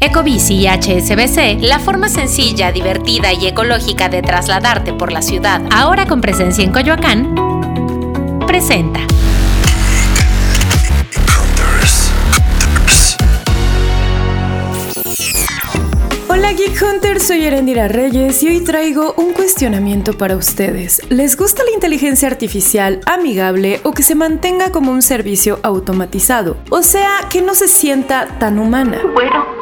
Ecobici 0.00 0.54
y 0.54 0.68
HSBC, 0.68 1.60
la 1.60 1.80
forma 1.80 2.08
sencilla, 2.08 2.70
divertida 2.70 3.32
y 3.32 3.48
ecológica 3.48 4.08
de 4.08 4.22
trasladarte 4.22 4.92
por 4.92 5.10
la 5.10 5.22
ciudad, 5.22 5.60
ahora 5.72 6.06
con 6.06 6.20
presencia 6.20 6.62
en 6.62 6.70
Coyoacán, 6.70 7.34
presenta. 8.46 9.00
Hola 16.28 16.52
Geek 16.52 16.80
Hunters, 16.80 17.26
soy 17.26 17.44
Erendira 17.44 17.88
Reyes 17.88 18.40
y 18.44 18.48
hoy 18.48 18.60
traigo 18.60 19.14
un 19.16 19.32
cuestionamiento 19.32 20.16
para 20.16 20.36
ustedes. 20.36 21.02
¿Les 21.08 21.36
gusta 21.36 21.64
la 21.64 21.72
inteligencia 21.72 22.28
artificial 22.28 23.00
amigable 23.06 23.80
o 23.82 23.90
que 23.90 24.04
se 24.04 24.14
mantenga 24.14 24.70
como 24.70 24.92
un 24.92 25.02
servicio 25.02 25.58
automatizado? 25.64 26.56
O 26.70 26.82
sea, 26.82 27.10
que 27.28 27.42
no 27.42 27.56
se 27.56 27.66
sienta 27.66 28.38
tan 28.38 28.60
humana. 28.60 29.00
Bueno, 29.12 29.57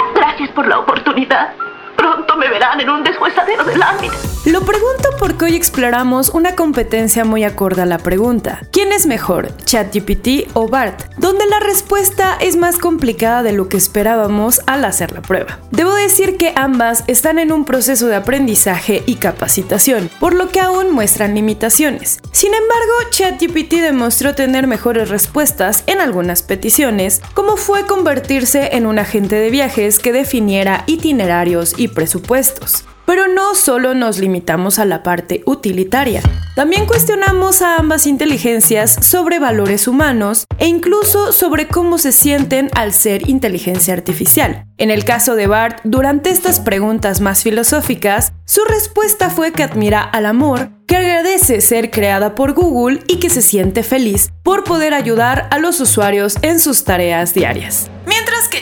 por 0.56 0.66
la 0.66 0.78
oportunidad. 0.78 1.52
Pronto 1.96 2.36
me 2.36 2.48
verán 2.48 2.80
en 2.80 2.90
un 2.90 3.04
deshuesadero 3.04 3.62
de 3.62 3.76
láminas. 3.76 4.46
Lo 4.46 4.60
pregunto 4.62 5.05
porque 5.18 5.46
hoy 5.46 5.56
exploramos 5.56 6.30
una 6.30 6.54
competencia 6.54 7.24
muy 7.24 7.44
acorde 7.44 7.82
a 7.82 7.86
la 7.86 7.98
pregunta. 7.98 8.60
¿Quién 8.72 8.92
es 8.92 9.06
mejor, 9.06 9.56
ChatGPT 9.64 10.50
o 10.54 10.68
BART? 10.68 11.14
Donde 11.16 11.46
la 11.46 11.60
respuesta 11.60 12.36
es 12.40 12.56
más 12.56 12.78
complicada 12.78 13.42
de 13.42 13.52
lo 13.52 13.68
que 13.68 13.76
esperábamos 13.76 14.60
al 14.66 14.84
hacer 14.84 15.12
la 15.12 15.22
prueba. 15.22 15.58
Debo 15.70 15.94
decir 15.94 16.36
que 16.36 16.52
ambas 16.56 17.04
están 17.06 17.38
en 17.38 17.52
un 17.52 17.64
proceso 17.64 18.06
de 18.06 18.16
aprendizaje 18.16 19.02
y 19.06 19.16
capacitación, 19.16 20.10
por 20.20 20.34
lo 20.34 20.48
que 20.48 20.60
aún 20.60 20.92
muestran 20.92 21.34
limitaciones. 21.34 22.20
Sin 22.32 22.52
embargo, 22.54 23.10
ChatGPT 23.10 23.82
demostró 23.82 24.34
tener 24.34 24.66
mejores 24.66 25.08
respuestas 25.08 25.84
en 25.86 26.00
algunas 26.00 26.42
peticiones, 26.42 27.22
como 27.34 27.56
fue 27.56 27.86
convertirse 27.86 28.70
en 28.72 28.86
un 28.86 28.98
agente 28.98 29.36
de 29.36 29.50
viajes 29.50 29.98
que 29.98 30.12
definiera 30.12 30.84
itinerarios 30.86 31.74
y 31.76 31.88
presupuestos. 31.88 32.84
Pero 33.06 33.28
no 33.28 33.54
solo 33.54 33.94
nos 33.94 34.18
limitamos 34.18 34.78
a 34.78 34.84
la 34.84 35.02
parte 35.02 35.42
utilitaria, 35.46 36.20
también 36.56 36.86
cuestionamos 36.86 37.62
a 37.62 37.76
ambas 37.76 38.06
inteligencias 38.06 38.98
sobre 39.02 39.38
valores 39.38 39.86
humanos 39.86 40.46
e 40.58 40.66
incluso 40.66 41.32
sobre 41.32 41.68
cómo 41.68 41.98
se 41.98 42.12
sienten 42.12 42.68
al 42.74 42.92
ser 42.92 43.28
inteligencia 43.28 43.94
artificial. 43.94 44.64
En 44.76 44.90
el 44.90 45.04
caso 45.04 45.36
de 45.36 45.46
Bart, 45.46 45.80
durante 45.84 46.30
estas 46.30 46.60
preguntas 46.60 47.20
más 47.20 47.42
filosóficas, 47.42 48.32
su 48.44 48.64
respuesta 48.64 49.30
fue 49.30 49.52
que 49.52 49.62
admira 49.62 50.02
al 50.02 50.26
amor, 50.26 50.70
que 50.86 50.96
agradece 50.96 51.60
ser 51.60 51.90
creada 51.90 52.34
por 52.34 52.54
Google 52.54 53.00
y 53.06 53.18
que 53.18 53.30
se 53.30 53.42
siente 53.42 53.82
feliz 53.82 54.32
por 54.42 54.64
poder 54.64 54.94
ayudar 54.94 55.48
a 55.50 55.58
los 55.58 55.78
usuarios 55.80 56.36
en 56.42 56.58
sus 56.58 56.84
tareas 56.84 57.34
diarias. 57.34 57.90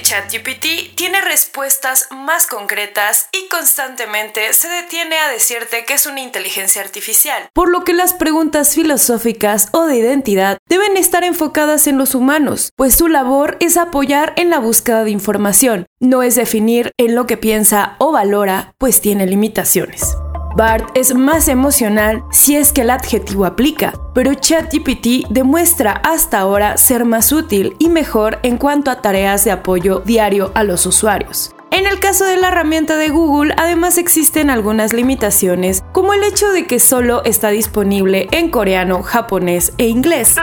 ChatGPT 0.05 0.95
tiene 0.95 1.23
respuestas 1.23 2.09
más 2.11 2.47
concretas 2.47 3.29
y 3.33 3.49
constantemente 3.49 4.53
se 4.53 4.69
detiene 4.69 5.17
a 5.17 5.31
decirte 5.31 5.87
que 5.87 5.95
es 5.95 6.05
una 6.05 6.21
inteligencia 6.21 6.83
artificial, 6.83 7.49
por 7.55 7.71
lo 7.71 7.85
que 7.85 7.95
las 7.95 8.13
preguntas 8.13 8.75
filosóficas 8.75 9.71
o 9.73 9.87
de 9.87 9.97
identidad 9.97 10.59
deben 10.69 10.99
estar 10.99 11.25
enfocadas 11.25 11.87
en 11.87 11.97
los 11.97 12.15
humanos, 12.15 12.71
pues 12.77 12.95
su 12.95 13.09
labor 13.09 13.57
es 13.61 13.79
apoyar 13.79 14.35
en 14.37 14.51
la 14.51 14.59
búsqueda 14.59 15.05
de 15.05 15.11
información, 15.11 15.87
no 16.01 16.23
es 16.23 16.35
definir 16.35 16.93
en 16.99 17.15
lo 17.15 17.27
que 17.27 17.39
piensa 17.39 17.97
o 17.99 18.13
valora, 18.13 18.75
pues 18.77 19.01
tiene 19.01 19.27
limitaciones. 19.27 20.15
Bart 20.57 20.91
es 20.95 21.15
más 21.17 21.49
emocional 21.49 22.23
si 22.31 22.55
es 22.55 22.73
que 22.73 22.83
el 22.83 22.91
adjetivo 22.91 23.45
aplica, 23.45 23.93
pero 24.15 24.35
ChatGPT 24.35 25.29
demuestra 25.29 26.01
hasta 26.05 26.39
ahora 26.39 26.77
ser 26.77 27.05
más 27.05 27.33
útil 27.33 27.75
y 27.81 27.89
mejor 27.89 28.39
en 28.45 28.57
cuanto 28.57 28.93
a 28.93 29.03
tareas 29.03 29.45
de 29.45 29.51
apoyo 29.51 30.01
diario 30.05 30.53
a 30.55 30.63
los 30.63 30.87
usuarios. 30.87 31.53
En 31.73 31.89
el 31.89 31.99
caso 31.99 32.25
de 32.25 32.37
la 32.37 32.49
herramienta 32.49 32.97
de 32.97 33.09
Google, 33.09 33.53
además 33.59 33.99
existen 33.99 34.49
algunas 34.49 34.93
limitaciones, 34.93 35.83
como 35.91 36.15
el 36.15 36.23
hecho 36.23 36.53
de 36.53 36.69
que 36.69 36.79
solo 36.79 37.25
está 37.25 37.49
disponible 37.49 38.29
en 38.31 38.49
coreano, 38.49 39.03
japonés 39.03 39.75
e 39.77 39.87
inglés. 39.87 40.37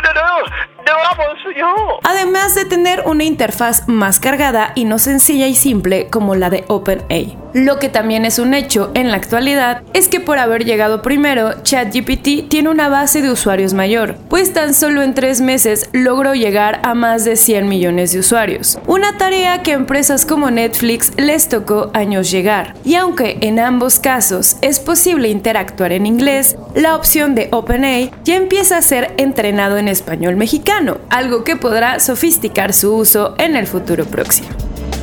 Además 2.03 2.53
de 2.55 2.65
tener 2.65 3.03
una 3.05 3.23
interfaz 3.23 3.87
más 3.87 4.19
cargada 4.19 4.73
y 4.75 4.83
no 4.83 4.99
sencilla 4.99 5.47
y 5.47 5.55
simple 5.55 6.09
como 6.09 6.35
la 6.35 6.49
de 6.49 6.65
OpenAI. 6.67 7.40
Lo 7.53 7.79
que 7.79 7.89
también 7.89 8.23
es 8.23 8.39
un 8.39 8.53
hecho 8.53 8.91
en 8.93 9.11
la 9.11 9.17
actualidad 9.17 9.81
es 9.93 10.07
que 10.07 10.21
por 10.21 10.39
haber 10.39 10.63
llegado 10.63 11.01
primero, 11.01 11.61
ChatGPT 11.63 12.47
tiene 12.47 12.69
una 12.69 12.87
base 12.87 13.21
de 13.21 13.29
usuarios 13.29 13.73
mayor, 13.73 14.15
pues 14.29 14.53
tan 14.53 14.73
solo 14.73 15.01
en 15.01 15.13
tres 15.13 15.41
meses 15.41 15.89
logró 15.91 16.33
llegar 16.33 16.79
a 16.83 16.93
más 16.93 17.25
de 17.25 17.35
100 17.35 17.67
millones 17.67 18.13
de 18.13 18.19
usuarios. 18.19 18.79
Una 18.87 19.17
tarea 19.17 19.63
que 19.63 19.73
empresas 19.73 20.25
como 20.25 20.49
Netflix 20.49 21.11
les 21.17 21.49
tocó 21.49 21.91
años 21.93 22.31
llegar. 22.31 22.75
Y 22.85 22.95
aunque 22.95 23.37
en 23.41 23.59
ambos 23.59 23.99
casos 23.99 24.55
es 24.61 24.79
posible 24.79 25.27
interactuar 25.27 25.91
en 25.91 26.05
inglés, 26.05 26.55
la 26.73 26.95
opción 26.95 27.35
de 27.35 27.49
OpenAI 27.51 28.11
ya 28.23 28.37
empieza 28.37 28.77
a 28.77 28.81
ser 28.81 29.13
entrenado 29.17 29.77
en 29.77 29.89
español 29.89 30.37
mexicano, 30.37 30.99
algo 31.09 31.43
que 31.43 31.57
podrá 31.57 31.99
sofisticar 31.99 32.71
su 32.73 32.95
uso 32.95 33.35
en 33.37 33.57
el 33.57 33.67
futuro 33.67 34.05
próximo. 34.05 34.49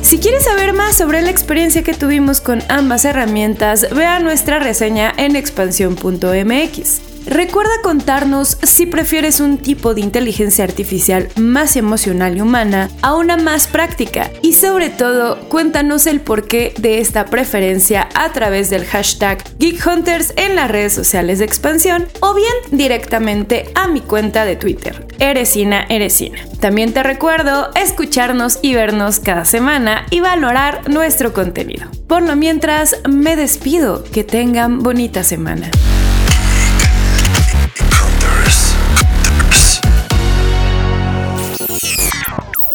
Si 0.09 0.17
quieres 0.17 0.45
saber 0.45 0.73
más 0.73 0.97
sobre 0.97 1.21
la 1.21 1.29
experiencia 1.29 1.83
que 1.83 1.93
tuvimos 1.93 2.41
con 2.41 2.63
ambas 2.67 3.05
herramientas, 3.05 3.85
vea 3.93 4.19
nuestra 4.19 4.57
reseña 4.57 5.13
en 5.15 5.35
expansión.mx. 5.35 7.01
Recuerda 7.27 7.69
contarnos 7.83 8.57
si 8.63 8.87
prefieres 8.87 9.39
un 9.39 9.59
tipo 9.59 9.93
de 9.93 10.01
inteligencia 10.01 10.63
artificial 10.63 11.29
más 11.35 11.75
emocional 11.75 12.35
y 12.35 12.41
humana 12.41 12.89
a 13.03 13.13
una 13.13 13.37
más 13.37 13.67
práctica 13.67 14.31
y 14.41 14.53
sobre 14.53 14.89
todo 14.89 15.47
cuéntanos 15.47 16.07
el 16.07 16.21
porqué 16.21 16.73
de 16.79 16.97
esta 16.97 17.25
preferencia 17.25 18.09
a 18.15 18.33
través 18.33 18.71
del 18.71 18.85
hashtag 18.85 19.43
GeekHunters 19.59 20.33
en 20.37 20.55
las 20.55 20.71
redes 20.71 20.93
sociales 20.93 21.37
de 21.37 21.45
expansión 21.45 22.07
o 22.19 22.33
bien 22.33 22.53
directamente 22.71 23.69
a 23.75 23.87
mi 23.87 24.01
cuenta 24.01 24.43
de 24.43 24.55
Twitter, 24.55 25.05
Eresina 25.19 25.85
Eresina. 25.89 26.39
También 26.59 26.93
te 26.93 27.03
recuerdo 27.03 27.69
escucharnos 27.75 28.59
y 28.61 28.73
vernos 28.73 29.19
cada 29.19 29.45
semana 29.45 30.05
y 30.09 30.21
valorar 30.21 30.89
nuestro 30.89 31.33
contenido. 31.33 31.87
Por 32.07 32.23
lo 32.23 32.35
mientras, 32.35 32.95
me 33.07 33.35
despido. 33.35 34.03
Que 34.03 34.23
tengan 34.23 34.79
bonita 34.79 35.23
semana. 35.23 35.69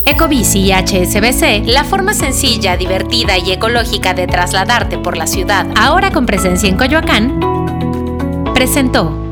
Ecobici 0.06 0.60
y 0.60 0.72
HSBC, 0.72 1.66
la 1.66 1.82
forma 1.82 2.12
sencilla, 2.12 2.76
divertida 2.76 3.38
y 3.38 3.52
ecológica 3.52 4.12
de 4.12 4.26
trasladarte 4.26 4.98
por 4.98 5.16
la 5.16 5.26
ciudad, 5.26 5.66
ahora 5.76 6.10
con 6.10 6.26
presencia 6.26 6.68
en 6.68 6.76
Coyoacán, 6.76 7.40
presentó. 8.54 9.23